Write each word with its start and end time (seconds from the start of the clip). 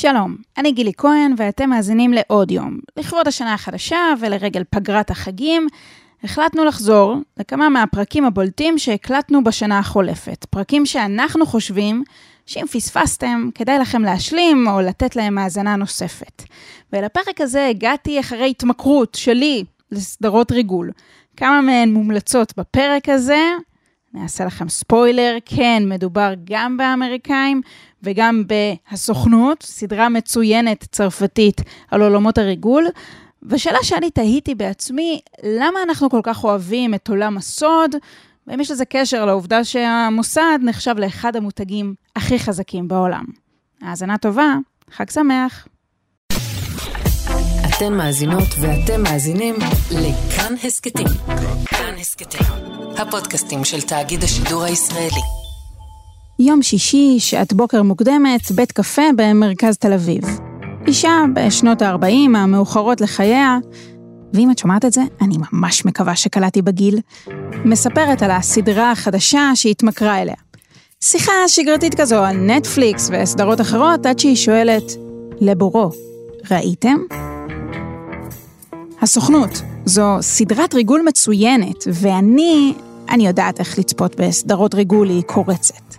שלום, 0.00 0.36
אני 0.56 0.72
גילי 0.72 0.92
כהן 0.96 1.34
ואתם 1.36 1.70
מאזינים 1.70 2.12
לעוד 2.12 2.50
יום. 2.50 2.78
לכבוד 2.96 3.28
השנה 3.28 3.54
החדשה 3.54 3.98
ולרגל 4.20 4.62
פגרת 4.70 5.10
החגים, 5.10 5.66
החלטנו 6.24 6.64
לחזור 6.64 7.16
לכמה 7.36 7.68
מהפרקים 7.68 8.24
הבולטים 8.24 8.78
שהקלטנו 8.78 9.44
בשנה 9.44 9.78
החולפת. 9.78 10.44
פרקים 10.50 10.86
שאנחנו 10.86 11.46
חושבים 11.46 12.04
שאם 12.46 12.66
פספסתם, 12.66 13.48
כדאי 13.54 13.78
לכם 13.78 14.02
להשלים 14.02 14.68
או 14.68 14.80
לתת 14.80 15.16
להם 15.16 15.38
האזנה 15.38 15.76
נוספת. 15.76 16.42
ולפרק 16.92 17.40
הזה 17.40 17.66
הגעתי 17.66 18.20
אחרי 18.20 18.50
התמכרות 18.50 19.14
שלי 19.14 19.64
לסדרות 19.92 20.52
ריגול. 20.52 20.90
כמה 21.36 21.60
מהן 21.60 21.92
מומלצות 21.92 22.52
בפרק 22.56 23.08
הזה, 23.08 23.42
אני 24.14 24.22
אעשה 24.22 24.44
לכם 24.44 24.68
ספוילר, 24.68 25.36
כן, 25.44 25.82
מדובר 25.86 26.32
גם 26.44 26.76
באמריקאים 26.76 27.60
וגם 28.02 28.42
בהסוכנות, 28.46 29.62
סדרה 29.62 30.08
מצוינת 30.08 30.84
צרפתית 30.92 31.60
על 31.90 32.02
עולמות 32.02 32.38
הריגול. 32.38 32.86
ושאלה 33.42 33.78
שאני 33.82 34.10
תהיתי 34.10 34.54
בעצמי, 34.54 35.20
למה 35.42 35.82
אנחנו 35.82 36.10
כל 36.10 36.20
כך 36.22 36.44
אוהבים 36.44 36.94
את 36.94 37.08
עולם 37.08 37.36
הסוד, 37.36 37.94
ואם 38.46 38.60
יש 38.60 38.70
לזה 38.70 38.84
קשר 38.84 39.24
לעובדה 39.24 39.64
שהמוסד 39.64 40.58
נחשב 40.62 40.94
לאחד 40.98 41.36
המותגים 41.36 41.94
הכי 42.16 42.38
חזקים 42.38 42.88
בעולם. 42.88 43.24
האזנה 43.82 44.18
טובה, 44.18 44.56
חג 44.90 45.10
שמח. 45.10 45.68
אתן 47.78 47.94
מאזינות 47.94 48.48
ואתם 48.60 49.02
מאזינים 49.02 49.54
לכאן 49.90 50.54
הסכתים. 50.64 51.06
כאן 51.66 51.94
הסכתים, 52.00 52.46
הפודקאסטים 52.96 53.64
של 53.64 53.80
תאגיד 53.80 54.22
השידור 54.24 54.64
הישראלי. 54.64 55.20
יום 56.38 56.62
שישי, 56.62 57.16
שעת 57.18 57.52
בוקר 57.52 57.82
מוקדמת, 57.82 58.50
בית 58.54 58.72
קפה 58.72 59.02
במרכז 59.16 59.76
תל 59.76 59.92
אביב. 59.92 60.22
אישה 60.86 61.24
בשנות 61.34 61.82
ה-40 61.82 62.36
המאוחרות 62.36 63.00
לחייה, 63.00 63.58
ואם 64.32 64.50
את 64.50 64.58
שומעת 64.58 64.84
את 64.84 64.92
זה, 64.92 65.02
אני 65.20 65.36
ממש 65.52 65.84
מקווה 65.84 66.16
שקלעתי 66.16 66.62
בגיל, 66.62 66.98
מספרת 67.64 68.22
על 68.22 68.30
הסדרה 68.30 68.90
החדשה 68.92 69.50
שהתמכרה 69.54 70.22
אליה. 70.22 70.36
שיחה 71.00 71.32
שגרתית 71.46 71.94
כזו 72.00 72.24
על 72.24 72.36
נטפליקס 72.36 73.10
וסדרות 73.12 73.60
אחרות, 73.60 74.06
עד 74.06 74.18
שהיא 74.18 74.36
שואלת, 74.36 74.84
לבורו, 75.40 75.90
ראיתם? 76.50 77.27
הסוכנות, 79.02 79.62
זו 79.84 80.16
סדרת 80.20 80.74
ריגול 80.74 81.02
מצוינת, 81.06 81.84
ואני, 81.92 82.74
אני 83.10 83.26
יודעת 83.26 83.60
איך 83.60 83.78
לצפות 83.78 84.20
בסדרות 84.20 84.74
ריגול, 84.74 85.08
היא 85.08 85.22
קורצת. 85.22 85.94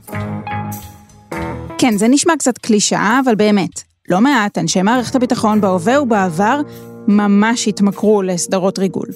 כן, 1.77 1.97
זה 1.97 2.07
נשמע 2.07 2.33
קצת 2.37 2.57
קלישאה, 2.57 3.19
אבל 3.25 3.35
באמת, 3.35 3.81
לא 4.09 4.21
מעט 4.21 4.57
אנשי 4.57 4.81
מערכת 4.81 5.15
הביטחון 5.15 5.61
בהווה 5.61 6.01
ובעבר 6.01 6.61
ממש 7.07 7.67
התמכרו 7.67 8.21
לסדרות 8.21 8.79
ריגול. 8.79 9.07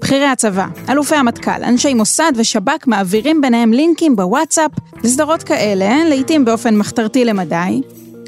בכירי 0.00 0.26
הצבא, 0.26 0.66
אלופי 0.88 1.14
המטכ"ל, 1.14 1.64
אנשי 1.64 1.94
מוסד 1.94 2.32
ושב"כ 2.36 2.86
מעבירים 2.86 3.40
ביניהם 3.40 3.72
לינקים 3.72 4.16
בוואטסאפ 4.16 4.70
לסדרות 5.04 5.42
כאלה, 5.42 6.04
לעיתים 6.08 6.44
באופן 6.44 6.76
מחתרתי 6.76 7.24
למדי. 7.24 7.80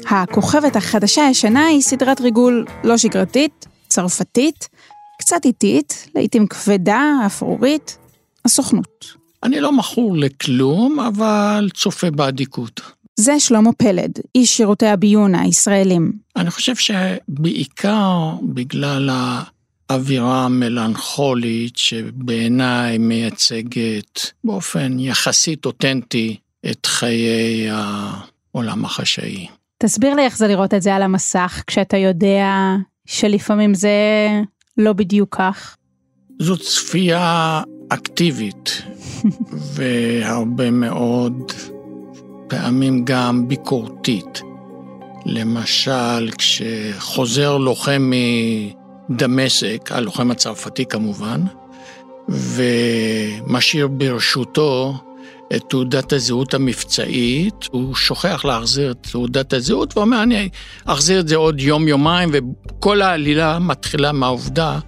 הכוכבת 0.09 0.75
החדשה-ישנה 0.75 1.65
היא 1.65 1.81
סדרת 1.81 2.21
ריגול 2.21 2.65
לא 2.83 2.97
שגרתית, 2.97 3.65
צרפתית, 3.87 4.67
קצת 5.25 5.45
איטית, 5.45 6.09
לעיתים 6.15 6.47
כבדה, 6.47 7.03
אפרורית, 7.25 7.97
הסוכנות. 8.45 9.05
אני 9.43 9.59
לא 9.59 9.71
מכור 9.71 10.17
לכלום, 10.17 10.99
אבל 10.99 11.69
צופה 11.73 12.11
באדיקות. 12.11 12.81
זה 13.15 13.39
שלמה 13.39 13.73
פלד, 13.73 14.11
איש 14.35 14.57
שירותי 14.57 14.87
הביון 14.87 15.35
הישראלים. 15.35 16.11
אני 16.35 16.51
חושב 16.51 16.75
שבעיקר 16.75 18.29
בגלל 18.41 19.09
האווירה 19.89 20.45
המלנכולית 20.45 21.77
שבעיניי 21.77 22.97
מייצגת 22.97 24.31
באופן 24.43 24.99
יחסית 24.99 25.65
אותנטי 25.65 26.37
את 26.71 26.85
חיי 26.85 27.67
העולם 27.71 28.85
החשאי. 28.85 29.47
תסביר 29.77 30.13
לי 30.15 30.21
איך 30.21 30.37
זה 30.37 30.47
לראות 30.47 30.73
את 30.73 30.81
זה 30.81 30.95
על 30.95 31.01
המסך, 31.01 31.63
כשאתה 31.67 31.97
יודע 31.97 32.75
שלפעמים 33.05 33.73
זה 33.73 33.89
לא 34.77 34.93
בדיוק 34.93 35.35
כך. 35.35 35.77
זו 36.39 36.57
צפייה 36.57 37.61
אקטיבית, 37.89 38.81
והרבה 39.73 40.71
מאוד 40.71 41.51
פעמים 42.47 43.05
גם 43.05 43.47
ביקורתית. 43.47 44.41
למשל, 45.25 46.31
כשחוזר 46.37 47.57
לוחם 47.57 48.11
מדמשק, 49.09 49.91
הלוחם 49.91 50.31
הצרפתי 50.31 50.85
כמובן, 50.85 51.41
ומשאיר 52.29 53.87
ברשותו 53.87 54.93
את 55.55 55.63
תעודת 55.69 56.13
הזהות 56.13 56.53
המבצעית, 56.53 57.55
הוא 57.71 57.95
שוכח 57.95 58.45
להחזיר 58.45 58.91
את 58.91 59.07
תעודת 59.11 59.53
הזהות 59.53 59.97
ואומר, 59.97 60.23
אני 60.23 60.49
אחזיר 60.85 61.19
את 61.19 61.27
זה 61.27 61.35
עוד 61.35 61.59
יום-יומיים, 61.59 62.29
וכל 62.33 63.01
העלילה 63.01 63.59
מתחילה 63.59 64.11
מהעובדה, 64.11 64.79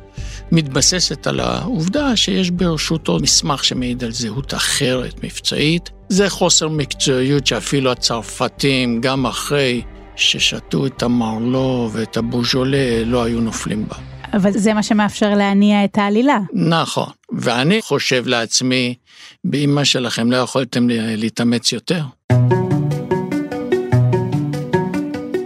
מתבססת 0.51 1.27
על 1.27 1.39
העובדה 1.39 2.15
שיש 2.15 2.51
ברשותו 2.51 3.17
מסמך 3.21 3.63
שמעיד 3.63 4.03
על 4.03 4.11
זהות 4.11 4.53
אחרת, 4.53 5.23
מבצעית. 5.23 5.89
זה 6.09 6.29
חוסר 6.29 6.67
מקצועיות 6.67 7.47
שאפילו 7.47 7.91
הצרפתים, 7.91 9.01
גם 9.01 9.25
אחרי 9.25 9.81
ששתו 10.15 10.85
את 10.85 11.03
המרלו 11.03 11.89
ואת 11.93 12.17
הבוז'ולה, 12.17 13.03
לא 13.05 13.23
היו 13.23 13.41
נופלים 13.41 13.87
בה. 13.87 14.16
אבל 14.33 14.51
זה 14.51 14.73
מה 14.73 14.83
שמאפשר 14.83 15.33
להניע 15.35 15.85
את 15.85 15.97
העלילה. 15.97 16.39
נכון, 16.53 17.09
ואני 17.31 17.81
חושב 17.81 18.23
לעצמי, 18.27 18.95
באמא 19.43 19.83
שלכם 19.83 20.31
לא 20.31 20.37
יכולתם 20.37 20.87
להתאמץ 20.89 21.71
יותר. 21.71 22.03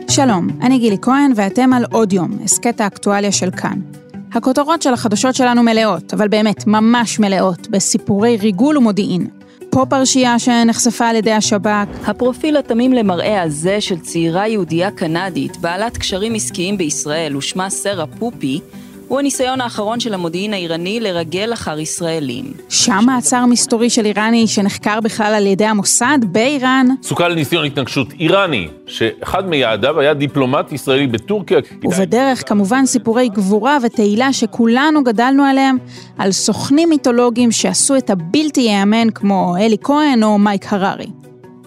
שלום, 0.10 0.48
אני 0.62 0.80
גילי 0.80 0.98
כהן 1.02 1.32
ואתם 1.36 1.74
על 1.74 1.86
עוד 1.92 2.14
יום, 2.14 2.40
הסכת 2.44 2.82
האקטואליה 2.82 3.32
של 3.32 3.52
כאן. 3.52 3.80
הכותרות 4.34 4.82
של 4.82 4.94
החדשות 4.94 5.36
שלנו 5.36 5.64
מלאות, 5.64 6.14
אבל 6.14 6.28
באמת 6.28 6.68
ממש 6.68 7.20
מלאות, 7.20 7.68
בסיפורי 7.70 8.38
ריגול 8.38 8.78
ומודיעין. 8.78 9.41
פה 9.72 9.86
פרשייה 9.90 10.40
שנחשפה 10.40 11.08
על 11.08 11.16
ידי 11.16 11.32
השב"כ. 11.32 11.88
הפרופיל 12.08 12.58
התמים 12.58 12.94
למראה 12.94 13.42
הזה 13.42 13.82
של 13.82 14.00
צעירה 14.00 14.48
יהודייה 14.48 14.92
קנדית, 14.92 15.58
בעלת 15.58 15.98
קשרים 15.98 16.36
עסקיים 16.36 16.78
בישראל 16.78 17.38
ושמה 17.38 17.70
סרה 17.70 18.08
פופי, 18.08 18.60
הוא 19.12 19.20
הניסיון 19.20 19.62
האחרון 19.62 20.00
של 20.00 20.14
המודיעין 20.14 20.54
האיראני 20.54 21.00
לרגל 21.00 21.54
אחר 21.54 21.80
ישראלים. 21.80 22.46
שם 22.70 23.04
מעצר 23.06 23.46
מסתורי 23.46 23.90
של 23.90 24.06
איראני 24.06 24.48
שנחקר 24.48 25.00
בכלל 25.00 25.34
על 25.34 25.48
ידי 25.48 25.66
המוסד 25.66 26.18
באיראן. 26.24 26.88
סוכה 27.04 27.28
לניסיון 27.28 27.66
התנגשות 27.66 28.08
איראני, 28.20 28.68
שאחד 28.88 29.48
מיעדיו 29.48 30.00
היה 30.00 30.14
דיפלומט 30.14 30.72
ישראלי 30.72 31.08
בטורקיה. 31.08 31.60
ובדרך 31.84 32.50
כמובן 32.50 32.86
סיפורי 32.86 33.30
גבורה 33.30 33.78
ותהילה 33.84 34.34
שכולנו 34.34 35.04
גדלנו 35.04 35.44
עליהם, 35.44 35.78
על 36.18 36.32
סוכנים 36.32 36.90
מיתולוגיים 36.90 37.52
שעשו 37.52 37.98
את 37.98 38.10
הבלתי 38.10 38.62
ייאמן 38.62 39.10
כמו 39.10 39.56
אלי 39.60 39.78
כהן 39.84 40.24
או 40.24 40.38
מייק 40.38 40.74
הררי. 40.74 41.08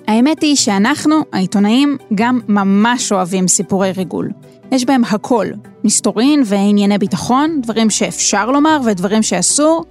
האמת 0.06 0.42
היא 0.42 0.56
שאנחנו, 0.56 1.16
העיתונאים, 1.32 1.96
גם 2.14 2.40
ממש 2.48 3.12
אוהבים 3.12 3.48
סיפורי 3.48 3.92
ריגול. 3.96 4.30
יש 4.74 4.84
בהם 4.84 5.02
הכל, 5.04 5.46
מסתורין 5.84 6.42
וענייני 6.44 6.98
ביטחון, 6.98 7.60
דברים 7.60 7.90
שאפשר 7.90 8.50
לומר 8.50 8.80
ודברים 8.84 9.22
שאסור. 9.22 9.84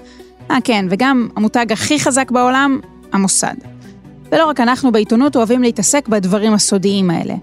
אה 0.51 0.57
כן, 0.63 0.85
וגם 0.89 1.27
המותג 1.35 1.71
הכי 1.71 1.99
חזק 1.99 2.31
בעולם, 2.31 2.79
המוסד. 3.13 3.53
ולא 4.31 4.45
רק 4.45 4.59
אנחנו 4.59 4.91
בעיתונות 4.91 5.35
אוהבים 5.35 5.61
להתעסק 5.61 6.07
בדברים 6.07 6.53
הסודיים 6.53 7.09
האלה. 7.09 7.35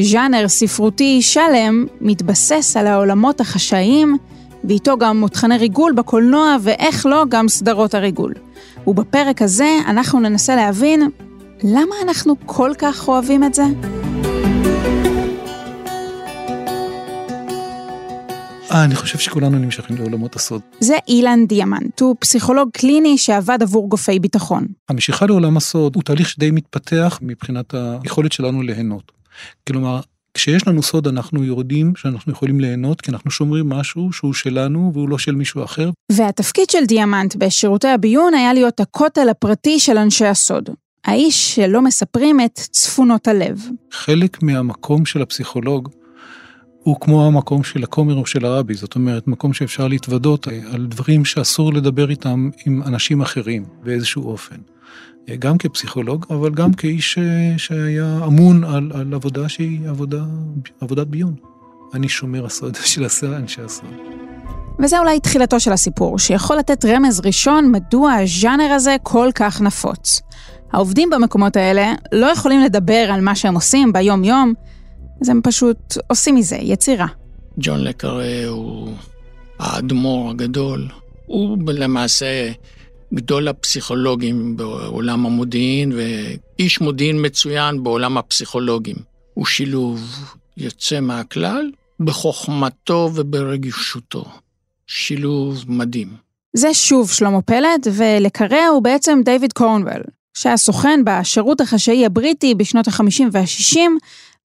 ז'אנר 0.00 0.48
ספרותי 0.48 1.22
שלם 1.22 1.86
מתבסס 2.00 2.76
על 2.76 2.86
העולמות 2.86 3.40
החשאיים, 3.40 4.16
ואיתו 4.64 4.98
גם 4.98 5.20
מותחני 5.20 5.58
ריגול 5.58 5.92
בקולנוע, 5.92 6.56
ואיך 6.60 7.06
לא, 7.06 7.24
גם 7.28 7.48
סדרות 7.48 7.94
הריגול. 7.94 8.34
ובפרק 8.86 9.42
הזה 9.42 9.78
אנחנו 9.86 10.20
ננסה 10.20 10.56
להבין 10.56 11.10
למה 11.62 11.94
אנחנו 12.02 12.34
כל 12.46 12.70
כך 12.78 13.08
אוהבים 13.08 13.44
את 13.44 13.54
זה. 13.54 13.64
אני 18.84 18.94
חושב 18.94 19.18
שכולנו 19.18 19.58
נמשכים 19.58 19.96
לעולמות 19.96 20.36
הסוד. 20.36 20.60
זה 20.80 20.96
אילן 21.08 21.46
דיאמנט, 21.46 22.00
הוא 22.00 22.16
פסיכולוג 22.18 22.68
קליני 22.72 23.18
שעבד 23.18 23.58
עבור 23.62 23.88
גופי 23.88 24.18
ביטחון. 24.18 24.66
המשיכה 24.88 25.26
לעולם 25.26 25.56
הסוד 25.56 25.94
הוא 25.94 26.02
תהליך 26.02 26.28
שדי 26.28 26.50
מתפתח 26.50 27.18
מבחינת 27.22 27.74
היכולת 27.74 28.32
שלנו 28.32 28.62
ליהנות. 28.62 29.12
כלומר, 29.68 30.00
כשיש 30.34 30.68
לנו 30.68 30.82
סוד 30.82 31.06
אנחנו 31.06 31.44
יודעים 31.44 31.92
שאנחנו 31.96 32.32
יכולים 32.32 32.60
ליהנות 32.60 33.00
כי 33.00 33.10
אנחנו 33.10 33.30
שומרים 33.30 33.68
משהו 33.68 34.12
שהוא 34.12 34.34
שלנו 34.34 34.90
והוא 34.94 35.08
לא 35.08 35.18
של 35.18 35.34
מישהו 35.34 35.64
אחר. 35.64 35.90
והתפקיד 36.12 36.70
של 36.70 36.84
דיאמנט 36.88 37.36
בשירותי 37.36 37.88
הביון 37.88 38.34
היה 38.34 38.52
להיות 38.52 38.80
הכותל 38.80 39.28
הפרטי 39.28 39.80
של 39.80 39.98
אנשי 39.98 40.26
הסוד. 40.26 40.70
האיש 41.04 41.54
שלא 41.54 41.82
מספרים 41.82 42.40
את 42.40 42.54
צפונות 42.54 43.28
הלב. 43.28 43.60
חלק 43.92 44.42
מהמקום 44.42 45.06
של 45.06 45.22
הפסיכולוג 45.22 45.88
הוא 46.88 47.00
כמו 47.00 47.26
המקום 47.26 47.62
של 47.62 47.84
הכומר 47.84 48.14
או 48.14 48.26
של 48.26 48.44
הרבי, 48.44 48.74
זאת 48.74 48.94
אומרת, 48.94 49.28
מקום 49.28 49.52
שאפשר 49.52 49.88
להתוודות 49.88 50.48
על 50.72 50.86
דברים 50.86 51.24
שאסור 51.24 51.72
לדבר 51.72 52.10
איתם 52.10 52.50
עם 52.66 52.82
אנשים 52.82 53.20
אחרים 53.20 53.64
באיזשהו 53.82 54.30
אופן. 54.30 54.56
גם 55.38 55.58
כפסיכולוג, 55.58 56.26
אבל 56.30 56.50
גם 56.50 56.72
כאיש 56.72 57.18
שהיה 57.56 58.20
אמון 58.26 58.64
על, 58.64 58.90
על 58.94 59.14
עבודה 59.14 59.48
שהיא 59.48 59.88
עבודה, 59.88 60.24
עבודת 60.80 61.06
ביון. 61.06 61.34
אני 61.94 62.08
שומר 62.08 62.46
הסוד 62.46 62.76
של 62.90 63.06
אנשי 63.24 63.62
הסוד. 63.62 63.90
וזה 64.78 64.98
אולי 64.98 65.20
תחילתו 65.20 65.60
של 65.60 65.72
הסיפור, 65.72 66.18
שיכול 66.18 66.56
לתת 66.56 66.84
רמז 66.84 67.20
ראשון 67.24 67.72
מדוע 67.72 68.12
הז'אנר 68.12 68.72
הזה 68.72 68.96
כל 69.02 69.28
כך 69.34 69.60
נפוץ. 69.60 70.20
העובדים 70.72 71.10
במקומות 71.10 71.56
האלה 71.56 71.92
לא 72.12 72.26
יכולים 72.26 72.60
לדבר 72.60 73.10
על 73.12 73.20
מה 73.20 73.34
שהם 73.34 73.54
עושים 73.54 73.92
ביום-יום, 73.92 74.54
אז 75.20 75.28
הם 75.28 75.40
פשוט 75.42 75.96
עושים 76.06 76.34
מזה 76.34 76.56
יצירה. 76.56 77.06
ג'ון 77.58 77.84
לקרה 77.84 78.46
הוא 78.48 78.92
האדמו"ר 79.58 80.30
הגדול. 80.30 80.88
הוא 81.26 81.58
למעשה 81.72 82.52
גדול 83.14 83.48
הפסיכולוגים 83.48 84.56
בעולם 84.56 85.26
המודיעין, 85.26 85.92
ואיש 85.92 86.80
מודיעין 86.80 87.26
מצוין 87.26 87.82
בעולם 87.82 88.18
הפסיכולוגים. 88.18 88.96
הוא 89.34 89.46
שילוב 89.46 90.00
יוצא 90.56 91.00
מהכלל 91.00 91.70
בחוכמתו 92.00 93.10
וברגישותו. 93.14 94.24
שילוב 94.86 95.64
מדהים. 95.68 96.08
זה 96.56 96.74
שוב 96.74 97.10
שלמה 97.10 97.42
פלד, 97.42 97.86
ולקרע 97.92 98.66
הוא 98.66 98.82
בעצם 98.82 99.20
דיוויד 99.24 99.52
קורנוול, 99.52 100.02
שהיה 100.34 100.56
סוכן 100.56 101.00
בשירות 101.04 101.60
החשאי 101.60 102.06
הבריטי 102.06 102.54
בשנות 102.54 102.88
ה-50 102.88 103.22
וה-60, 103.32 103.78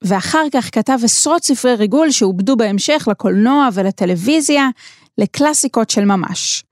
ואחר 0.03 0.43
כך 0.53 0.69
כתב 0.71 0.99
עשרות 1.03 1.43
ספרי 1.43 1.75
ריגול 1.75 2.11
שעובדו 2.11 2.55
בהמשך 2.55 3.07
לקולנוע 3.11 3.69
ולטלוויזיה, 3.73 4.69
לקלאסיקות 5.17 5.89
של 5.89 6.05
ממש. 6.05 6.63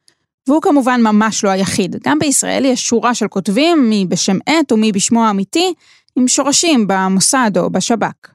והוא 0.47 0.61
כמובן 0.61 1.01
ממש 1.01 1.43
לא 1.43 1.49
היחיד. 1.49 1.95
גם 2.03 2.19
בישראל 2.19 2.65
יש 2.65 2.81
שורה 2.81 3.15
של 3.15 3.27
כותבים, 3.27 3.89
מי 3.89 4.05
בשם 4.09 4.37
עט 4.45 4.71
ומי 4.71 4.91
בשמו 4.91 5.25
האמיתי, 5.25 5.73
עם 6.15 6.27
שורשים 6.27 6.87
במוסד 6.87 7.51
או 7.57 7.69
בשב"כ. 7.69 8.27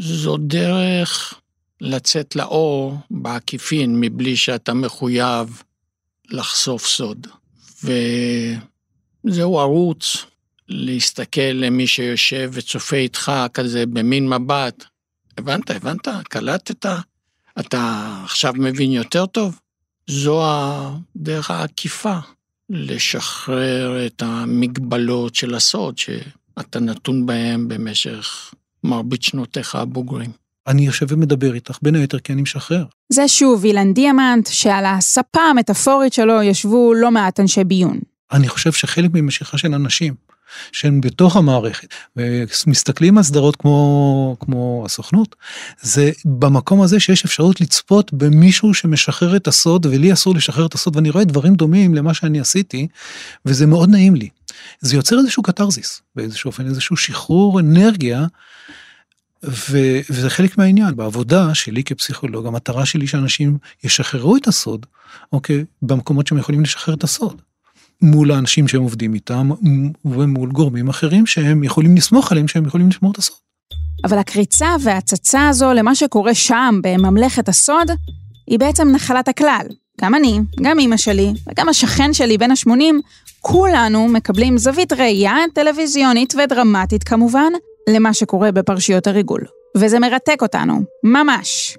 זו 0.00 0.36
דרך 0.36 1.34
לצאת 1.80 2.36
לאור 2.36 2.94
בעקיפין 3.10 4.00
מבלי 4.00 4.36
שאתה 4.36 4.74
מחויב 4.74 5.62
לחשוף 6.30 6.86
סוד. 6.86 7.26
וזהו 9.24 9.58
ערוץ 9.58 10.26
להסתכל 10.72 11.40
למי 11.40 11.86
שיושב 11.86 12.50
וצופה 12.52 12.96
איתך 12.96 13.32
כזה 13.54 13.86
במין 13.86 14.28
מבט. 14.28 14.84
הבנת, 15.38 15.70
הבנת? 15.70 16.08
קלטת? 16.24 16.86
אתה 17.60 18.12
עכשיו 18.24 18.52
מבין 18.56 18.92
יותר 18.92 19.26
טוב? 19.26 19.58
זו 20.06 20.42
הדרך 20.44 21.50
העקיפה 21.50 22.18
לשחרר 22.70 24.06
את 24.06 24.22
המגבלות 24.22 25.34
של 25.34 25.54
הסוד 25.54 25.98
שאתה 25.98 26.80
נתון 26.80 27.26
בהם 27.26 27.68
במשך 27.68 28.54
מרבית 28.84 29.22
שנותיך 29.22 29.74
הבוגרים. 29.74 30.30
אני 30.66 30.86
יושב 30.86 31.06
ומדבר 31.08 31.54
איתך, 31.54 31.78
בין 31.82 31.94
היתר 31.94 32.18
כי 32.18 32.32
אני 32.32 32.42
משחרר. 32.42 32.84
זה 33.08 33.28
שוב 33.28 33.64
אילן 33.64 33.92
דיאמנט, 33.92 34.46
שעל 34.46 34.84
הספה 34.86 35.40
המטאפורית 35.40 36.12
שלו 36.12 36.42
ישבו 36.42 36.94
לא 36.94 37.10
מעט 37.10 37.40
אנשי 37.40 37.64
ביון. 37.64 37.98
אני 38.32 38.48
חושב 38.48 38.72
שחלק 38.72 39.10
ממשיכה 39.14 39.58
של 39.58 39.74
אנשים, 39.74 40.14
שהם 40.72 41.00
בתוך 41.00 41.36
המערכת, 41.36 41.94
ומסתכלים 42.16 43.18
על 43.18 43.24
סדרות 43.24 43.56
כמו, 43.56 44.36
כמו 44.40 44.82
הסוכנות, 44.86 45.36
זה 45.80 46.10
במקום 46.24 46.82
הזה 46.82 47.00
שיש 47.00 47.24
אפשרות 47.24 47.60
לצפות 47.60 48.12
במישהו 48.12 48.74
שמשחרר 48.74 49.36
את 49.36 49.48
הסוד, 49.48 49.86
ולי 49.86 50.12
אסור 50.12 50.34
לשחרר 50.34 50.66
את 50.66 50.74
הסוד, 50.74 50.96
ואני 50.96 51.10
רואה 51.10 51.24
דברים 51.24 51.54
דומים 51.54 51.94
למה 51.94 52.14
שאני 52.14 52.40
עשיתי, 52.40 52.88
וזה 53.46 53.66
מאוד 53.66 53.88
נעים 53.88 54.14
לי. 54.14 54.28
זה 54.80 54.96
יוצר 54.96 55.18
איזשהו 55.18 55.42
קתרזיס, 55.42 56.02
באיזשהו 56.16 56.48
אופן, 56.48 56.66
איזשהו 56.66 56.96
שחרור 56.96 57.60
אנרגיה. 57.60 58.26
ו- 59.44 60.00
וזה 60.10 60.30
חלק 60.30 60.58
מהעניין, 60.58 60.96
בעבודה 60.96 61.54
שלי 61.54 61.84
כפסיכולוג, 61.84 62.46
המטרה 62.46 62.86
שלי 62.86 63.06
שאנשים 63.06 63.58
ישחררו 63.84 64.36
את 64.36 64.48
הסוד, 64.48 64.86
אוקיי, 65.32 65.64
במקומות 65.82 66.26
שהם 66.26 66.38
יכולים 66.38 66.62
לשחרר 66.62 66.94
את 66.94 67.04
הסוד. 67.04 67.42
מול 68.02 68.32
האנשים 68.32 68.68
שהם 68.68 68.82
עובדים 68.82 69.14
איתם, 69.14 69.50
ומול 70.04 70.50
גורמים 70.50 70.88
אחרים 70.88 71.26
שהם 71.26 71.64
יכולים 71.64 71.96
לסמוך 71.96 72.32
עליהם 72.32 72.48
שהם 72.48 72.66
יכולים 72.66 72.88
לשמור 72.88 73.12
את 73.12 73.18
הסוד. 73.18 73.36
אבל 74.04 74.18
הקריצה 74.18 74.76
וההצצה 74.80 75.48
הזו 75.48 75.72
למה 75.72 75.94
שקורה 75.94 76.34
שם, 76.34 76.80
בממלכת 76.82 77.48
הסוד, 77.48 77.90
היא 78.46 78.58
בעצם 78.58 78.88
נחלת 78.88 79.28
הכלל. 79.28 79.66
גם 80.00 80.14
אני, 80.14 80.40
גם 80.62 80.78
אימא 80.78 80.96
שלי, 80.96 81.32
וגם 81.50 81.68
השכן 81.68 82.12
שלי 82.12 82.38
בן 82.38 82.50
ה-80, 82.50 82.70
כולנו 83.40 84.08
מקבלים 84.08 84.58
זווית 84.58 84.92
ראייה 84.92 85.36
טלוויזיונית 85.54 86.34
ודרמטית 86.34 87.04
כמובן, 87.04 87.52
למה 87.88 88.14
שקורה 88.14 88.52
בפרשיות 88.52 89.06
הריגול. 89.06 89.40
וזה 89.76 89.98
מרתק 89.98 90.42
אותנו, 90.42 90.80
ממש. 91.04 91.76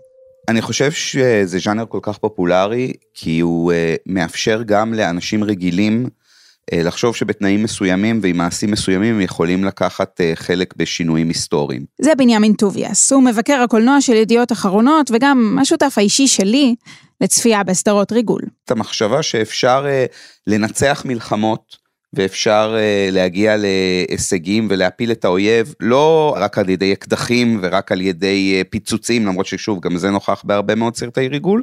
אני 0.50 0.62
חושב 0.62 0.92
שזה 0.92 1.60
ז'אנר 1.60 1.86
כל 1.90 2.00
כך 2.02 2.18
פופולרי, 2.18 2.94
כי 3.14 3.40
הוא 3.40 3.72
uh, 3.72 3.76
מאפשר 4.06 4.62
גם 4.66 4.94
לאנשים 4.94 5.44
רגילים 5.44 6.06
uh, 6.06 6.76
לחשוב 6.76 7.16
שבתנאים 7.16 7.64
מסוימים 7.64 8.20
ועם 8.24 8.38
מעשים 8.38 8.72
מסוימים 8.72 9.16
הם 9.16 9.22
יכולים 9.22 9.64
לקחת 9.64 10.20
uh, 10.20 10.36
חלק 10.36 10.74
בשינויים 10.78 11.28
היסטוריים. 11.28 11.86
זה 12.02 12.12
בנימין 12.18 12.54
טוביאס, 12.54 13.12
הוא 13.12 13.24
מבקר 13.24 13.62
הקולנוע 13.64 14.02
של 14.02 14.14
ידיעות 14.14 14.52
אחרונות 14.52 15.12
וגם 15.14 15.58
השותף 15.62 15.94
האישי 15.98 16.28
שלי 16.28 16.76
לצפייה 17.22 17.64
בסדרות 17.64 18.12
ריגול. 18.12 18.42
את 18.66 18.72
המחשבה 18.72 19.24
שאפשר 19.24 19.86
uh, 19.86 20.14
לנצח 20.48 21.04
מלחמות, 21.06 21.83
ואפשר 22.14 22.76
uh, 22.76 23.12
להגיע 23.14 23.56
להישגים 23.58 24.68
ולהפיל 24.70 25.12
את 25.12 25.26
האויב 25.26 25.74
לא 25.80 26.36
רק 26.40 26.58
על 26.58 26.70
ידי 26.70 26.94
אקדחים 26.94 27.60
ורק 27.62 27.92
על 27.92 28.02
ידי 28.02 28.62
uh, 28.62 28.70
פיצוצים 28.70 29.26
למרות 29.26 29.46
ששוב 29.46 29.80
גם 29.80 29.98
זה 29.98 30.10
נוכח 30.10 30.42
בהרבה 30.44 30.76
מאוד 30.76 30.96
סרטי 30.96 31.28
ריגול. 31.28 31.62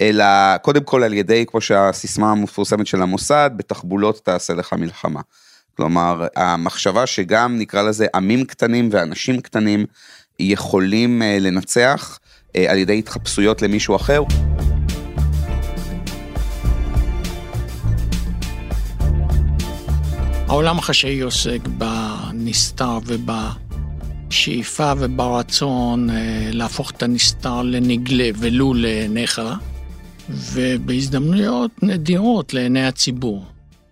אלא 0.00 0.56
קודם 0.56 0.84
כל 0.84 1.02
על 1.02 1.12
ידי 1.14 1.44
כמו 1.46 1.60
שהסיסמה 1.60 2.30
המפורסמת 2.30 2.86
של 2.86 3.02
המוסד 3.02 3.50
בתחבולות 3.56 4.20
תעשה 4.24 4.54
לך 4.54 4.72
מלחמה. 4.72 5.20
כלומר 5.76 6.26
המחשבה 6.36 7.06
שגם 7.06 7.58
נקרא 7.58 7.82
לזה 7.82 8.06
עמים 8.14 8.44
קטנים 8.44 8.88
ואנשים 8.92 9.40
קטנים 9.40 9.86
יכולים 10.40 11.22
uh, 11.22 11.42
לנצח 11.42 12.18
על 12.68 12.78
ידי 12.78 12.98
התחפשויות 12.98 13.62
למישהו 13.62 13.96
אחר. 13.96 14.22
העולם 20.48 20.78
החשאי 20.78 21.20
עוסק 21.20 21.60
בנסתר 21.68 22.98
ובשאיפה 23.06 24.92
וברצון 24.98 26.10
אה, 26.10 26.50
להפוך 26.52 26.90
את 26.90 27.02
הנסתר 27.02 27.62
לנגלה 27.62 28.30
ולו 28.38 28.74
לעיניך, 28.74 29.42
ובהזדמנויות 30.28 31.70
נדירות 31.82 32.54
לעיני 32.54 32.86
הציבור. 32.86 33.44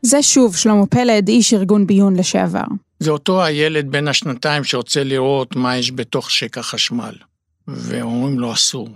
זה 0.02 0.23
שוב 0.23 0.56
שלמה 0.56 0.87
פלד, 0.87 1.28
איש 1.28 1.54
ארגון 1.54 1.87
ביון 1.87 2.16
לשעבר. 2.16 2.64
זה 3.00 3.11
אותו 3.11 3.44
הילד 3.44 3.90
בן 3.90 4.08
השנתיים 4.08 4.64
שרוצה 4.64 5.04
לראות 5.04 5.56
מה 5.56 5.76
יש 5.76 5.92
בתוך 5.92 6.30
שקע 6.30 6.62
חשמל, 6.62 7.14
ואומרים 7.68 8.38
לו 8.38 8.52
אסור. 8.52 8.88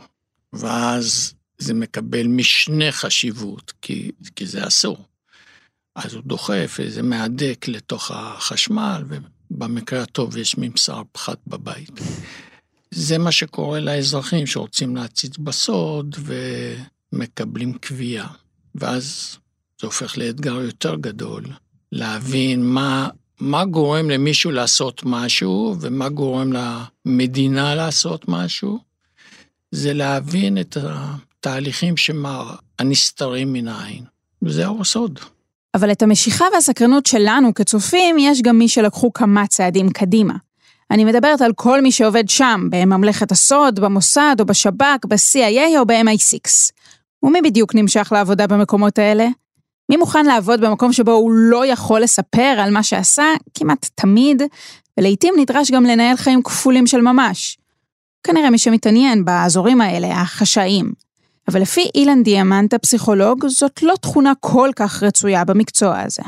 ואז 0.52 1.34
זה 1.58 1.74
מקבל 1.74 2.26
משנה 2.26 2.92
חשיבות, 2.92 3.72
כי, 3.82 4.10
כי 4.36 4.46
זה 4.46 4.66
אסור. 4.66 5.07
אז 6.04 6.14
הוא 6.14 6.22
דוחף 6.26 6.76
איזה 6.82 7.02
מהדק 7.02 7.64
לתוך 7.68 8.10
החשמל, 8.10 9.04
ובמקרה 9.08 10.02
הטוב 10.02 10.36
יש 10.36 10.58
ממסר 10.58 11.02
פחת 11.12 11.38
בבית. 11.46 11.90
זה 12.90 13.18
מה 13.18 13.32
שקורה 13.32 13.80
לאזרחים 13.80 14.46
שרוצים 14.46 14.96
להציץ 14.96 15.36
בסוד 15.38 16.16
ומקבלים 17.12 17.72
קביעה. 17.72 18.28
ואז 18.74 19.36
זה 19.80 19.86
הופך 19.86 20.18
לאתגר 20.18 20.60
יותר 20.60 20.94
גדול, 20.94 21.44
להבין 21.92 22.64
מה, 22.64 23.08
מה 23.40 23.64
גורם 23.64 24.10
למישהו 24.10 24.50
לעשות 24.50 25.02
משהו 25.04 25.76
ומה 25.80 26.08
גורם 26.08 26.52
למדינה 26.52 27.74
לעשות 27.74 28.28
משהו. 28.28 28.78
זה 29.70 29.92
להבין 29.92 30.58
את 30.58 30.76
התהליכים 30.80 31.94
הנסתרים 32.78 33.52
מן 33.52 33.68
העין. 33.68 34.04
וזהו 34.42 34.80
הסוד. 34.80 35.20
אבל 35.74 35.92
את 35.92 36.02
המשיכה 36.02 36.44
והסקרנות 36.52 37.06
שלנו 37.06 37.54
כצופים, 37.54 38.16
יש 38.18 38.42
גם 38.42 38.58
מי 38.58 38.68
שלקחו 38.68 39.12
כמה 39.12 39.46
צעדים 39.46 39.90
קדימה. 39.90 40.34
אני 40.90 41.04
מדברת 41.04 41.40
על 41.40 41.52
כל 41.52 41.80
מי 41.80 41.92
שעובד 41.92 42.28
שם, 42.28 42.68
בממלכת 42.70 43.32
הסוד, 43.32 43.80
במוסד 43.80 44.36
או 44.40 44.44
בשב"כ, 44.44 45.04
ב-CIA 45.08 45.78
או 45.78 45.86
ב-MI6. 45.86 46.72
ומי 47.22 47.42
בדיוק 47.42 47.74
נמשך 47.74 48.08
לעבודה 48.12 48.46
במקומות 48.46 48.98
האלה? 48.98 49.28
מי 49.90 49.96
מוכן 49.96 50.26
לעבוד 50.26 50.60
במקום 50.60 50.92
שבו 50.92 51.12
הוא 51.12 51.32
לא 51.32 51.66
יכול 51.66 52.00
לספר 52.00 52.56
על 52.60 52.70
מה 52.70 52.82
שעשה 52.82 53.24
כמעט 53.54 53.90
תמיד, 53.94 54.42
ולעיתים 54.98 55.34
נדרש 55.38 55.70
גם 55.70 55.84
לנהל 55.84 56.16
חיים 56.16 56.42
כפולים 56.42 56.86
של 56.86 57.00
ממש. 57.00 57.58
כנראה 58.22 58.50
מי 58.50 58.58
שמתעניין 58.58 59.24
באזורים 59.24 59.80
האלה, 59.80 60.20
החשאיים. 60.20 60.92
אבל 61.48 61.62
לפי 61.62 61.90
אילן 61.94 62.22
דיאמנט 62.22 62.74
הפסיכולוג, 62.74 63.46
זאת 63.46 63.82
לא 63.82 63.94
תכונה 64.00 64.32
כל 64.40 64.70
כך 64.76 65.02
רצויה 65.02 65.44
במקצוע 65.44 66.00
הזה. 66.00 66.22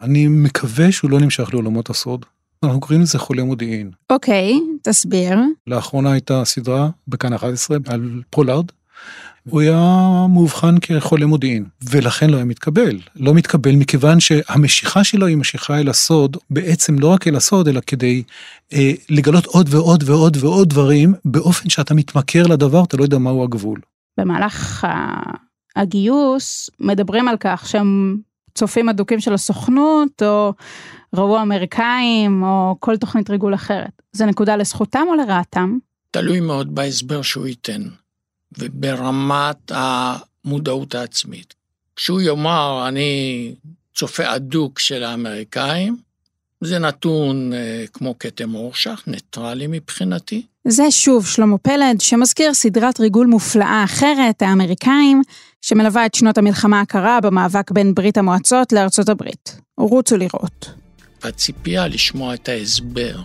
אני 0.00 0.28
מקווה 0.28 0.92
שהוא 0.92 1.10
לא 1.10 1.20
נמשך 1.20 1.54
לעולמות 1.54 1.90
הסוד. 1.90 2.24
אנחנו 2.62 2.80
קוראים 2.80 3.00
לזה 3.00 3.18
חולה 3.18 3.44
מודיעין. 3.44 3.90
אוקיי, 4.10 4.60
תסביר. 4.82 5.38
לאחרונה 5.66 6.12
הייתה 6.12 6.44
סדרה 6.44 6.88
בכאן 7.08 7.32
11 7.32 7.76
על 7.86 8.22
פולארד. 8.30 8.66
הוא 9.48 9.60
היה 9.60 10.26
מאובחן 10.30 10.78
כחולה 10.78 11.26
מודיעין, 11.26 11.64
ולכן 11.90 12.30
לא 12.30 12.36
היה 12.36 12.44
מתקבל. 12.44 12.98
לא 13.16 13.34
מתקבל 13.34 13.72
מכיוון 13.72 14.20
שהמשיכה 14.20 15.04
שלו 15.04 15.26
היא 15.26 15.36
משיכה 15.36 15.80
אל 15.80 15.88
הסוד, 15.88 16.36
בעצם 16.50 16.98
לא 16.98 17.06
רק 17.06 17.28
אל 17.28 17.36
הסוד, 17.36 17.68
אלא 17.68 17.80
כדי 17.86 18.22
אה, 18.72 18.92
לגלות 19.10 19.46
עוד 19.46 19.74
ועוד 19.74 20.04
ועוד 20.06 20.36
ועוד 20.40 20.68
דברים, 20.68 21.14
באופן 21.24 21.68
שאתה 21.70 21.94
מתמכר 21.94 22.42
לדבר, 22.46 22.84
אתה 22.84 22.96
לא 22.96 23.02
יודע 23.02 23.18
מהו 23.18 23.44
הגבול. 23.44 23.80
במהלך 24.18 24.86
הגיוס 25.76 26.70
מדברים 26.80 27.28
על 27.28 27.36
כך 27.40 27.68
שהם 27.68 28.16
צופים 28.54 28.88
אדוקים 28.88 29.20
של 29.20 29.34
הסוכנות, 29.34 30.22
או 30.22 30.52
ראו 31.14 31.42
אמריקאים, 31.42 32.42
או 32.42 32.76
כל 32.80 32.96
תוכנית 32.96 33.30
ריגול 33.30 33.54
אחרת. 33.54 34.02
זה 34.12 34.26
נקודה 34.26 34.56
לזכותם 34.56 35.04
או 35.08 35.14
לרעתם? 35.14 35.78
תלוי 36.10 36.40
מאוד 36.40 36.74
בהסבר 36.74 37.22
שהוא 37.22 37.46
ייתן, 37.46 37.82
וברמת 38.58 39.72
המודעות 39.74 40.94
העצמית. 40.94 41.54
כשהוא 41.96 42.20
יאמר, 42.20 42.84
אני 42.88 43.54
צופה 43.94 44.36
אדוק 44.36 44.78
של 44.78 45.02
האמריקאים, 45.02 45.96
זה 46.66 46.78
נתון 46.78 47.52
אה, 47.52 47.84
כמו 47.92 48.18
כתם 48.18 48.54
אורשך, 48.54 49.02
ניטרלי 49.06 49.66
מבחינתי. 49.66 50.42
זה 50.68 50.90
שוב 50.90 51.26
שלמה 51.26 51.58
פלד, 51.58 52.00
שמזכיר 52.00 52.54
סדרת 52.54 53.00
ריגול 53.00 53.26
מופלאה 53.26 53.84
אחרת, 53.84 54.42
האמריקאים, 54.42 55.22
שמלווה 55.62 56.06
את 56.06 56.14
שנות 56.14 56.38
המלחמה 56.38 56.80
הקרה 56.80 57.20
במאבק 57.20 57.70
בין 57.70 57.94
ברית 57.94 58.18
המועצות 58.18 58.72
לארצות 58.72 59.08
הברית. 59.08 59.60
רוצו 59.78 60.16
לראות. 60.16 60.70
הציפייה 61.22 61.88
לשמוע 61.88 62.34
את 62.34 62.48
ההסבר, 62.48 63.20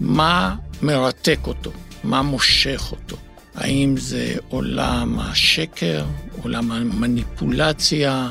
מה 0.00 0.56
מרתק 0.82 1.38
אותו, 1.46 1.70
מה 2.04 2.22
מושך 2.22 2.88
אותו. 2.92 3.16
האם 3.54 3.94
זה 3.96 4.34
עולם 4.48 5.18
השקר, 5.18 6.04
עולם 6.42 6.72
המניפולציה, 6.72 8.30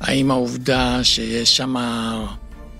האם 0.00 0.30
העובדה 0.30 1.04
שיש 1.04 1.56
שם 1.56 1.76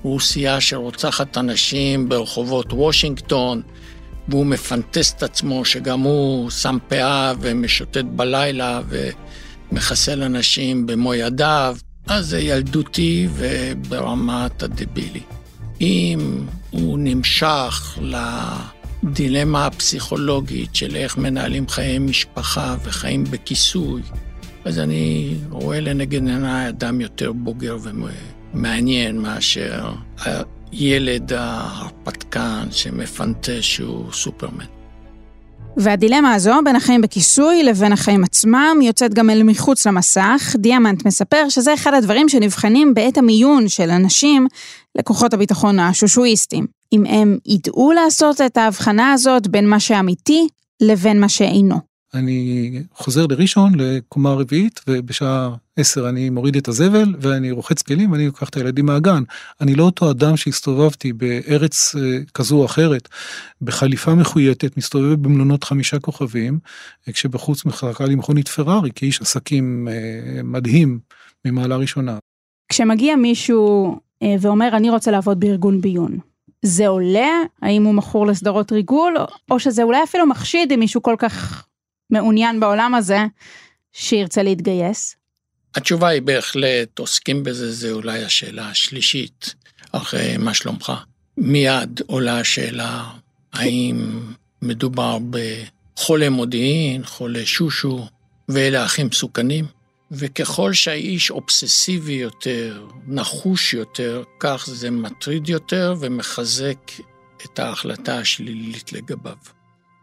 רוסיה 0.07 0.61
שרוצחת 0.61 1.39
אנשים 1.39 2.09
ברחובות 2.09 2.73
וושינגטון, 2.73 3.63
והוא 4.29 4.47
מפנטס 4.47 5.13
את 5.13 5.23
עצמו 5.23 5.65
שגם 5.65 6.01
הוא 6.01 6.51
שם 6.51 6.79
פאה 6.89 7.33
ומשוטט 7.41 8.05
בלילה 8.05 8.81
ומחסל 8.89 10.23
אנשים 10.23 10.87
במו 10.87 11.15
ידיו, 11.15 11.77
אז 12.07 12.27
זה 12.27 12.41
ילדותי 12.41 13.29
וברמת 13.35 14.63
הדבילי. 14.63 15.21
אם 15.81 16.41
הוא 16.71 16.99
נמשך 16.99 17.99
לדילמה 19.03 19.67
הפסיכולוגית 19.67 20.75
של 20.75 20.97
איך 20.97 21.17
מנהלים 21.17 21.69
חיי 21.69 21.99
משפחה 21.99 22.77
וחיים 22.85 23.25
בכיסוי, 23.25 24.03
אז 24.65 24.79
אני 24.79 25.35
רואה 25.51 25.81
לנגד 25.81 26.29
עיניי 26.29 26.69
אדם 26.69 27.01
יותר 27.01 27.33
בוגר 27.33 27.77
ומעניין 28.55 29.19
מאשר 29.19 29.93
הילד 30.73 31.33
ההרפתקן 31.33 32.69
שמפנטש 32.71 33.61
שהוא 33.61 34.13
סופרמן. 34.13 34.65
והדילמה 35.77 36.35
הזו 36.35 36.55
בין 36.65 36.77
החיים 36.77 37.01
בכיסוי 37.01 37.63
לבין 37.63 37.93
החיים 37.93 38.25
עצמם 38.25 38.79
יוצאת 38.83 39.15
גם 39.15 39.31
אל 39.31 39.43
מחוץ 39.43 39.87
למסך. 39.87 40.57
דיאמנט 40.59 41.07
מספר 41.07 41.49
שזה 41.49 41.75
אחד 41.75 41.95
הדברים 41.95 42.29
שנבחנים 42.29 42.95
בעת 42.95 43.19
המיון 43.19 43.69
של 43.69 43.91
אנשים 43.91 44.47
לכוחות 44.99 45.35
הביטחון 45.35 45.79
השושואיסטים. 45.79 46.67
אם 46.93 47.07
הם 47.07 47.39
ידעו 47.47 47.93
לעשות 47.93 48.41
את 48.41 48.57
ההבחנה 48.57 49.13
הזאת 49.13 49.47
בין 49.47 49.69
מה 49.69 49.81
שאמיתי 49.81 50.49
לבין 50.81 51.21
מה 51.21 51.29
שאינו. 51.29 51.96
אני 52.17 52.71
חוזר 52.95 53.27
לראשון, 53.31 53.73
לקומה 53.75 54.33
רביעית, 54.33 54.81
ובשעה 54.89 55.55
עשר 55.77 56.09
אני 56.09 56.31
מוריד 56.31 56.57
את 56.57 56.69
הזבל, 56.69 57.15
ואני 57.21 57.51
רוחץ 57.51 57.83
כלים, 57.83 58.13
ואני 58.13 58.27
לוקח 58.27 58.49
את 58.49 58.57
הילדים 58.57 58.87
מהגן. 58.87 59.23
אני 59.61 59.75
לא 59.75 59.85
אותו 59.85 60.11
אדם 60.11 60.37
שהסתובבתי 60.37 61.13
בארץ 61.13 61.95
אה, 61.97 62.19
כזו 62.35 62.57
או 62.57 62.65
אחרת, 62.65 63.09
בחליפה 63.63 64.15
מחויטת, 64.15 64.77
מסתובב 64.77 65.15
במלונות 65.15 65.65
חמישה 65.65 65.99
כוכבים, 65.99 66.59
כשבחוץ 67.07 67.65
מחכה 67.65 68.05
לי 68.05 68.15
מכונית 68.15 68.49
פרארי, 68.49 68.91
כאיש 68.95 69.21
עסקים 69.21 69.89
אה, 69.91 70.43
מדהים 70.43 70.99
ממעלה 71.45 71.77
ראשונה. 71.77 72.19
כשמגיע 72.69 73.17
מישהו 73.17 73.97
אה, 74.23 74.35
ואומר, 74.41 74.69
אני 74.73 74.91
רוצה 74.91 75.11
לעבוד 75.11 75.41
בארגון 75.41 75.81
ביון, 75.81 76.19
זה 76.63 76.89
עולה? 76.89 77.31
האם 77.63 77.85
הוא 77.85 77.95
מכור 77.95 78.27
לסדרות 78.27 78.73
ריגול? 78.73 79.17
או 79.51 79.59
שזה 79.61 79.83
אולי 79.83 80.03
אפילו 80.03 80.27
מחשיד 80.27 80.73
אם 80.73 80.81
מישהו 80.81 81.03
כל 81.03 81.15
כך 81.19 81.67
מעוניין 82.11 82.61
בעולם 82.61 82.95
הזה, 82.95 83.19
שירצה 83.93 84.43
להתגייס? 84.43 85.17
התשובה 85.75 86.09
היא 86.09 86.23
בהחלט, 86.23 86.99
עוסקים 86.99 87.45
בזה, 87.45 87.73
זה 87.73 87.93
אולי 87.93 88.25
השאלה 88.25 88.69
השלישית, 88.69 89.55
אחרי 89.93 90.37
מה 90.37 90.55
שלומך. 90.55 90.93
מיד 91.37 92.01
עולה 92.07 92.41
השאלה, 92.41 93.05
האם 93.53 94.21
מדובר 94.63 95.19
בחולה 95.31 96.31
מודיעין, 96.31 97.05
חולה 97.05 97.47
שושו, 97.47 98.07
ואלה 98.49 98.85
הכי 98.85 99.05
מסוכנים? 99.05 99.65
וככל 100.11 100.73
שהאיש 100.73 101.31
אובססיבי 101.31 102.13
יותר, 102.13 102.87
נחוש 103.07 103.75
יותר, 103.75 104.23
כך 104.41 104.69
זה 104.73 104.91
מטריד 104.91 105.49
יותר 105.49 105.95
ומחזק 106.01 106.79
את 107.45 107.59
ההחלטה 107.59 108.19
השלילית 108.19 108.93
לגביו. 108.93 109.56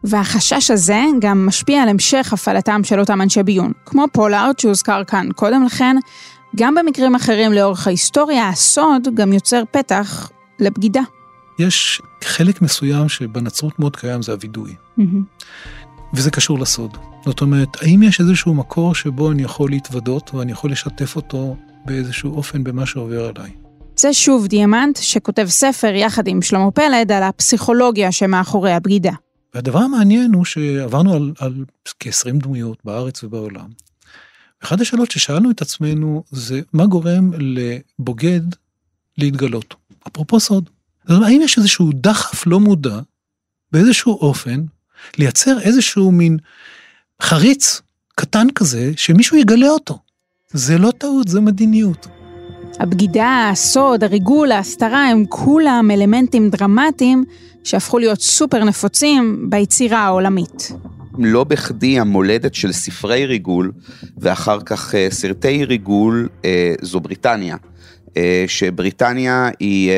והחשש 0.04 0.70
הזה 0.70 1.02
גם 1.20 1.46
משפיע 1.46 1.82
על 1.82 1.88
המשך 1.88 2.32
הפעלתם 2.32 2.84
של 2.84 3.00
אותם 3.00 3.22
אנשי 3.22 3.42
ביון. 3.42 3.72
כמו 3.86 4.04
פולארד 4.12 4.58
שהוזכר 4.58 5.04
כאן 5.04 5.28
קודם 5.34 5.64
לכן, 5.64 5.96
גם 6.56 6.74
במקרים 6.74 7.14
אחרים 7.14 7.52
לאורך 7.52 7.86
ההיסטוריה, 7.86 8.48
הסוד 8.48 9.08
גם 9.14 9.32
יוצר 9.32 9.62
פתח 9.70 10.30
לבגידה. 10.58 11.00
יש 11.58 12.02
חלק 12.24 12.62
מסוים 12.62 13.08
שבנצרות 13.08 13.78
מאוד 13.78 13.96
קיים, 13.96 14.22
זה 14.22 14.32
הווידוי. 14.32 14.74
Mm-hmm. 14.98 15.44
וזה 16.14 16.30
קשור 16.30 16.58
לסוד. 16.58 16.96
זאת 17.24 17.40
אומרת, 17.40 17.68
האם 17.82 18.02
יש 18.02 18.20
איזשהו 18.20 18.54
מקור 18.54 18.94
שבו 18.94 19.30
אני 19.30 19.42
יכול 19.42 19.70
להתוודות 19.70 20.34
ואני 20.34 20.52
יכול 20.52 20.70
לשתף 20.70 21.16
אותו 21.16 21.56
באיזשהו 21.84 22.36
אופן 22.36 22.64
במה 22.64 22.86
שעובר 22.86 23.30
עליי? 23.36 23.50
זה 23.96 24.12
שוב 24.12 24.46
דיאמנט 24.46 24.96
שכותב 24.96 25.46
ספר 25.48 25.94
יחד 25.94 26.28
עם 26.28 26.42
שלמה 26.42 26.70
פלד 26.70 27.12
על 27.12 27.22
הפסיכולוגיה 27.22 28.12
שמאחורי 28.12 28.72
הבגידה. 28.72 29.12
והדבר 29.54 29.78
המעניין 29.78 30.32
הוא 30.32 30.44
שעברנו 30.44 31.14
על, 31.14 31.32
על 31.38 31.64
כ-20 32.00 32.32
דמויות 32.32 32.78
בארץ 32.84 33.24
ובעולם. 33.24 33.68
אחת 34.64 34.80
השאלות 34.80 35.10
ששאלנו 35.10 35.50
את 35.50 35.62
עצמנו 35.62 36.24
זה 36.30 36.60
מה 36.72 36.86
גורם 36.86 37.30
לבוגד 37.38 38.40
להתגלות. 39.18 39.74
אפרופו 40.08 40.40
סוד. 40.40 40.70
זאת 41.02 41.10
אומרת, 41.10 41.28
האם 41.28 41.40
יש 41.42 41.58
איזשהו 41.58 41.90
דחף 41.94 42.46
לא 42.46 42.60
מודע, 42.60 43.00
באיזשהו 43.72 44.12
אופן, 44.12 44.64
לייצר 45.18 45.60
איזשהו 45.60 46.12
מין 46.12 46.36
חריץ 47.22 47.80
קטן 48.14 48.46
כזה, 48.54 48.92
שמישהו 48.96 49.36
יגלה 49.36 49.68
אותו. 49.68 49.98
זה 50.50 50.78
לא 50.78 50.90
טעות, 50.98 51.28
זה 51.28 51.40
מדיניות. 51.40 52.06
הבגידה, 52.80 53.48
הסוד, 53.52 54.04
הריגול, 54.04 54.52
ההסתרה 54.52 55.08
הם 55.08 55.24
כולם 55.28 55.90
אלמנטים 55.90 56.50
דרמטיים 56.50 57.24
שהפכו 57.64 57.98
להיות 57.98 58.20
סופר 58.20 58.64
נפוצים 58.64 59.46
ביצירה 59.50 59.98
העולמית. 59.98 60.72
לא 61.18 61.44
בכדי 61.44 61.98
המולדת 61.98 62.54
של 62.54 62.72
ספרי 62.72 63.26
ריגול 63.26 63.72
ואחר 64.18 64.60
כך 64.60 64.94
אה, 64.94 65.06
סרטי 65.10 65.64
ריגול 65.64 66.28
אה, 66.44 66.74
זו 66.82 67.00
בריטניה. 67.00 67.56
אה, 68.16 68.44
שבריטניה 68.46 69.48
היא 69.60 69.92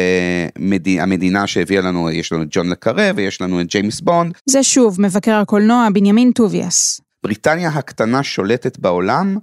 המדינה 1.00 1.46
שהביאה 1.46 1.82
לנו, 1.82 2.10
יש 2.10 2.32
לנו 2.32 2.42
את 2.42 2.48
ג'ון 2.50 2.68
לקארה 2.68 3.10
ויש 3.16 3.40
לנו 3.40 3.60
את 3.60 3.66
ג'יימס 3.66 4.00
בונד. 4.00 4.32
זה 4.46 4.62
שוב 4.62 5.00
מבקר 5.00 5.34
הקולנוע 5.34 5.88
בנימין 5.92 6.32
טוביאס. 6.32 7.00
בריטניה 7.22 7.68
הקטנה 7.68 8.22
שולטת 8.22 8.78
בעולם 8.78 9.38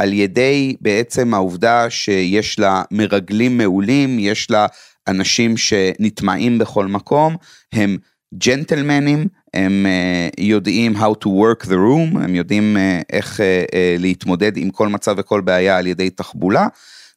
על 0.00 0.12
ידי 0.12 0.76
בעצם 0.80 1.34
העובדה 1.34 1.90
שיש 1.90 2.58
לה 2.58 2.82
מרגלים 2.90 3.58
מעולים, 3.58 4.18
יש 4.18 4.50
לה 4.50 4.66
אנשים 5.08 5.56
שנטמעים 5.56 6.58
בכל 6.58 6.86
מקום, 6.86 7.36
הם 7.72 7.96
ג'נטלמנים, 8.34 9.26
הם 9.54 9.86
uh, 9.86 10.40
יודעים 10.40 10.96
how 10.96 11.14
to 11.24 11.26
work 11.26 11.64
the 11.64 11.68
room, 11.68 12.18
הם 12.20 12.34
יודעים 12.34 12.76
uh, 12.76 13.04
איך 13.12 13.40
uh, 13.40 13.40
uh, 13.40 13.74
להתמודד 13.98 14.56
עם 14.56 14.70
כל 14.70 14.88
מצב 14.88 15.14
וכל 15.18 15.40
בעיה 15.40 15.78
על 15.78 15.86
ידי 15.86 16.10
תחבולה, 16.10 16.66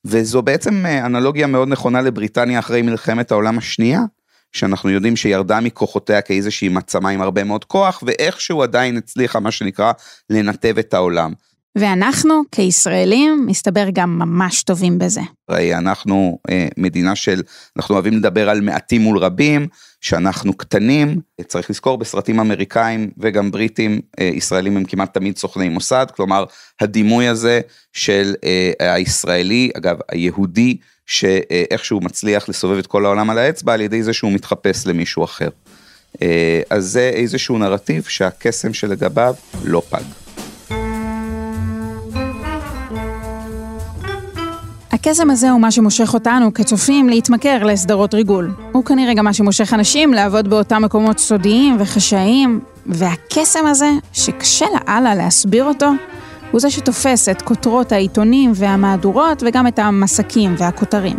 וזו 0.05 0.41
בעצם 0.41 0.85
uh, 0.85 1.05
אנלוגיה 1.05 1.47
מאוד 1.47 1.67
נכונה 1.67 2.01
לבריטניה 2.01 2.59
אחרי 2.59 2.81
מלחמת 2.81 3.31
העולם 3.31 3.57
השנייה, 3.57 4.01
שאנחנו 4.51 4.89
יודעים 4.89 5.15
שירדה 5.15 5.59
מכוחותיה 5.59 6.21
כאיזושהי 6.21 6.69
מעצמה 6.69 7.09
עם 7.09 7.21
הרבה 7.21 7.43
מאוד 7.43 7.65
כוח, 7.65 8.03
ואיכשהו 8.05 8.63
עדיין 8.63 8.97
הצליחה, 8.97 9.39
מה 9.39 9.51
שנקרא, 9.51 9.91
לנתב 10.29 10.77
את 10.79 10.93
העולם. 10.93 11.33
ואנחנו, 11.75 12.41
כישראלים, 12.51 13.45
מסתבר 13.47 13.85
גם 13.93 14.19
ממש 14.19 14.63
טובים 14.63 14.99
בזה. 14.99 15.21
הרי 15.49 15.75
אנחנו 15.75 16.39
אה, 16.49 16.67
מדינה 16.77 17.15
של, 17.15 17.41
אנחנו 17.77 17.95
אוהבים 17.95 18.13
לדבר 18.13 18.49
על 18.49 18.61
מעטים 18.61 19.01
מול 19.01 19.17
רבים, 19.17 19.67
שאנחנו 20.01 20.53
קטנים, 20.53 21.19
צריך 21.47 21.69
לזכור 21.69 21.97
בסרטים 21.97 22.39
אמריקאים 22.39 23.09
וגם 23.17 23.51
בריטים, 23.51 24.01
אה, 24.19 24.25
ישראלים 24.25 24.77
הם 24.77 24.85
כמעט 24.85 25.13
תמיד 25.13 25.37
סוכני 25.37 25.69
מוסד, 25.69 26.05
כלומר 26.15 26.45
הדימוי 26.81 27.27
הזה 27.27 27.61
של 27.93 28.33
אה, 28.43 28.93
הישראלי, 28.93 29.69
אגב 29.77 29.97
היהודי, 30.11 30.77
שאיכשהו 31.05 32.01
מצליח 32.01 32.49
לסובב 32.49 32.77
את 32.77 32.87
כל 32.87 33.05
העולם 33.05 33.29
על 33.29 33.37
האצבע 33.37 33.73
על 33.73 33.81
ידי 33.81 34.03
זה 34.03 34.13
שהוא 34.13 34.31
מתחפש 34.31 34.87
למישהו 34.87 35.23
אחר. 35.23 35.49
אה, 36.21 36.61
אז 36.69 36.85
זה 36.85 37.11
איזשהו 37.13 37.57
נרטיב 37.57 38.03
שהקסם 38.03 38.73
שלגביו 38.73 39.35
לא 39.63 39.81
פג. 39.89 40.22
הקסם 45.03 45.29
הזה 45.29 45.51
הוא 45.51 45.61
מה 45.61 45.71
שמושך 45.71 46.13
אותנו 46.13 46.53
כצופים 46.53 47.09
להתמכר 47.09 47.63
לסדרות 47.63 48.13
ריגול. 48.13 48.51
הוא 48.71 48.85
כנראה 48.85 49.13
גם 49.13 49.25
מה 49.25 49.33
שמושך 49.33 49.73
אנשים 49.73 50.13
לעבוד 50.13 50.49
באותם 50.49 50.81
מקומות 50.81 51.19
סודיים 51.19 51.75
וחשאיים, 51.79 52.59
והקסם 52.85 53.65
הזה, 53.65 53.91
שקשה 54.13 54.65
לאללה 54.73 55.15
להסביר 55.15 55.63
אותו, 55.63 55.89
הוא 56.51 56.61
זה 56.61 56.69
שתופס 56.69 57.29
את 57.29 57.41
כותרות 57.41 57.91
העיתונים 57.91 58.51
והמהדורות 58.55 59.43
וגם 59.45 59.67
את 59.67 59.79
המסקים 59.79 60.55
והכותרים. 60.57 61.17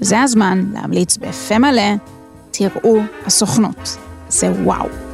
וזה 0.00 0.20
הזמן 0.20 0.64
להמליץ 0.72 1.16
בפה 1.16 1.58
מלא, 1.58 1.94
תראו 2.50 3.00
הסוכנות. 3.26 3.96
זה 4.28 4.52
וואו. 4.64 5.11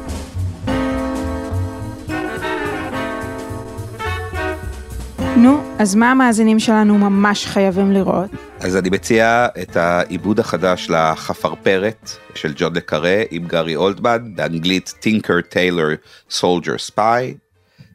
נו, 5.39 5.75
אז 5.79 5.95
מה 5.95 6.11
המאזינים 6.11 6.59
שלנו 6.59 6.97
ממש 6.97 7.45
חייבים 7.45 7.91
לראות? 7.91 8.29
אז 8.59 8.77
אני 8.77 8.89
מציע 8.89 9.47
את 9.61 9.75
העיבוד 9.75 10.39
החדש 10.39 10.89
לחפרפרת 10.89 12.09
של 12.35 12.53
ג'ון 12.55 12.75
לקארה 12.75 13.21
עם 13.31 13.47
גארי 13.47 13.75
אולדמן, 13.75 14.35
באנגלית 14.35 14.93
Tinker 14.99 15.41
Tailor 15.41 15.87
Soldier 16.29 16.77
Spy, 16.77 17.37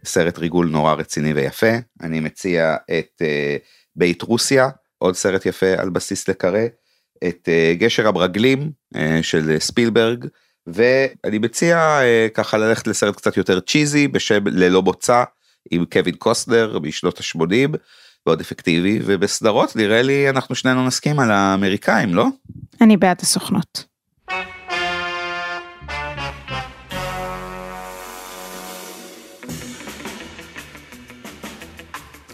סרט 0.04 0.38
ריגול 0.38 0.68
נורא 0.68 0.94
רציני 0.94 1.32
ויפה. 1.32 1.72
אני 2.02 2.20
מציע 2.20 2.76
את 2.98 3.22
אה, 3.23 3.62
בית 3.96 4.22
רוסיה, 4.22 4.68
עוד 4.98 5.14
סרט 5.14 5.46
יפה 5.46 5.74
על 5.78 5.90
בסיס 5.90 6.28
לקארה, 6.28 6.66
את 7.24 7.48
אה, 7.49 7.78
גשר 7.78 8.08
המרגלים 8.08 8.70
אה, 8.94 8.99
של 9.22 9.56
ספילברג, 9.58 10.26
ואני 10.66 11.38
מציע 11.38 11.98
אה, 12.00 12.34
ככה 12.34 12.58
ללכת 12.58 12.86
לסרט 12.86 13.16
קצת 13.16 13.36
יותר 13.36 13.60
cheesy 13.61 14.08
בשם 14.08 14.46
ללא 14.46 14.80
מוצא. 14.80 15.25
עם 15.71 15.85
קווין 15.92 16.14
קוסטנר 16.14 16.78
בשנות 16.78 17.21
ה-80, 17.21 17.78
מאוד 18.26 18.40
אפקטיבי, 18.40 18.99
ובסדרות 19.04 19.76
נראה 19.76 20.02
לי 20.02 20.30
אנחנו 20.30 20.54
שנינו 20.54 20.87
נסכים 20.87 21.21
על 21.21 21.30
האמריקאים, 21.30 22.14
לא? 22.14 22.26
אני 22.80 22.97
בעד 22.97 23.16
הסוכנות. 23.21 23.85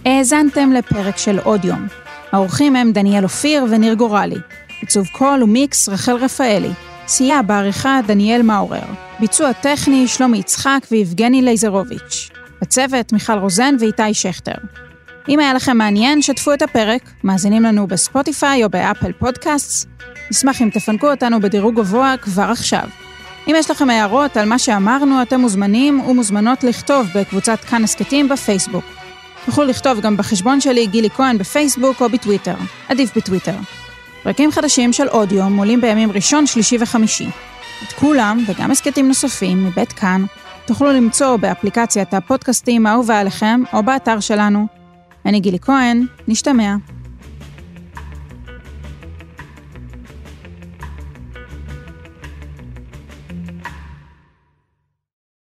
האזנתם 0.04 0.72
לפרק 0.72 1.16
של 1.16 1.38
עוד 1.38 1.64
יום. 1.64 1.86
האורחים 2.32 2.76
הם 2.76 2.92
דניאל 2.92 3.24
אופיר 3.24 3.64
וניר 3.70 3.94
גורלי. 3.94 4.36
עיצוב 4.80 5.06
קול 5.12 5.42
ומיקס 5.42 5.88
רחל 5.88 6.16
רפאלי. 6.16 6.70
סייע 7.06 7.42
בעריכה 7.42 8.00
דניאל 8.06 8.42
מאורר. 8.42 8.86
ביצוע 9.20 9.52
טכני 9.52 10.08
שלומי 10.08 10.38
יצחק 10.38 10.86
ויבגני 10.90 11.42
לייזרוביץ'. 11.42 12.39
בצוות 12.60 13.12
מיכל 13.12 13.38
רוזן 13.38 13.74
ואיתי 13.80 14.14
שכטר. 14.14 14.54
אם 15.28 15.38
היה 15.38 15.54
לכם 15.54 15.76
מעניין, 15.76 16.22
שתפו 16.22 16.52
את 16.52 16.62
הפרק, 16.62 17.02
מאזינים 17.24 17.62
לנו 17.62 17.86
ב 17.86 17.96
Spotify 17.96 18.64
או 18.64 18.70
ב 18.70 18.77
Apple 18.77 19.12
Podcast. 19.12 19.88
נשמח 20.30 20.62
אם 20.62 20.70
תפנקו 20.70 21.10
אותנו 21.10 21.40
בדירוג 21.40 21.76
גבוה 21.76 22.14
כבר 22.22 22.50
עכשיו. 22.50 22.88
אם 23.48 23.54
יש 23.58 23.70
לכם 23.70 23.90
הערות 23.90 24.36
על 24.36 24.48
מה 24.48 24.58
שאמרנו, 24.58 25.22
אתם 25.22 25.40
מוזמנים 25.40 26.00
ומוזמנות 26.00 26.64
לכתוב 26.64 27.06
בקבוצת 27.14 27.60
כאן 27.60 27.84
הסכתים 27.84 28.28
בפייסבוק. 28.28 28.84
תוכלו 29.46 29.64
לכתוב 29.64 30.00
גם 30.00 30.16
בחשבון 30.16 30.60
שלי 30.60 30.86
גילי 30.86 31.10
כהן 31.10 31.38
בפייסבוק 31.38 32.00
או 32.00 32.08
בטוויטר. 32.08 32.54
עדיף 32.88 33.16
בטוויטר. 33.16 33.54
פרקים 34.22 34.50
חדשים 34.50 34.92
של 34.92 35.08
אודיו 35.08 35.44
עולים 35.58 35.80
בימים 35.80 36.12
ראשון, 36.12 36.46
שלישי 36.46 36.76
וחמישי. 36.80 37.28
את 37.82 37.92
כולם, 37.92 38.44
וגם 38.46 38.70
הסכתים 38.70 39.08
נוספים 39.08 39.66
מבית 39.66 39.92
כאן, 39.92 40.24
תוכלו 40.70 40.92
למצוא 40.92 41.36
באפליקציית 41.36 42.14
הפודקאסטים 42.14 42.86
האהובה 42.86 43.20
עליכם 43.20 43.62
או 43.72 43.82
באתר 43.82 44.20
שלנו. 44.20 44.66
אני 45.26 45.40
גילי 45.40 45.58
כהן, 45.58 46.06
נשתמע. 46.28 46.74